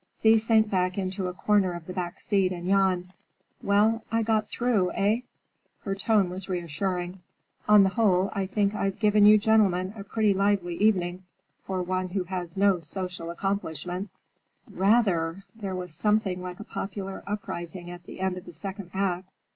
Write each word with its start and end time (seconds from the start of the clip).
Thea 0.23 0.39
sank 0.39 0.67
back 0.71 0.97
into 0.97 1.27
a 1.27 1.33
corner 1.35 1.73
of 1.73 1.85
the 1.85 1.93
back 1.93 2.19
seat 2.19 2.51
and 2.51 2.65
yawned. 2.67 3.13
"Well, 3.61 4.03
I 4.11 4.23
got 4.23 4.49
through, 4.49 4.91
eh?" 4.93 5.19
Her 5.81 5.93
tone 5.93 6.27
was 6.31 6.49
reassuring. 6.49 7.19
"On 7.69 7.83
the 7.83 7.89
whole, 7.89 8.31
I 8.33 8.47
think 8.47 8.73
I've 8.73 8.97
given 8.97 9.27
you 9.27 9.37
gentlemen 9.37 9.93
a 9.95 10.03
pretty 10.03 10.33
lively 10.33 10.73
evening, 10.77 11.25
for 11.67 11.83
one 11.83 12.09
who 12.09 12.23
has 12.23 12.57
no 12.57 12.79
social 12.79 13.29
accomplishments." 13.29 14.23
"Rather! 14.67 15.43
There 15.55 15.75
was 15.75 15.93
something 15.93 16.41
like 16.41 16.59
a 16.59 16.63
popular 16.63 17.21
uprising 17.27 17.91
at 17.91 18.05
the 18.05 18.21
end 18.21 18.37
of 18.39 18.45
the 18.45 18.53
second 18.53 18.89
act. 18.95 19.29